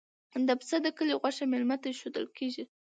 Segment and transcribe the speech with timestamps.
[0.47, 2.63] د پسه د کلي غوښه میلمه ته ایښودل کیږي.